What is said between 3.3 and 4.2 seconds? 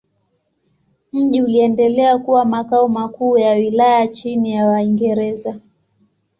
ya wilaya